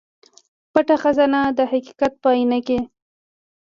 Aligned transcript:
پټه 0.71 0.95
خزانه 1.01 1.41
د 1.57 1.59
حقيقت 1.71 2.13
په 2.23 2.29
اينه 2.39 2.59
کې 2.67 2.79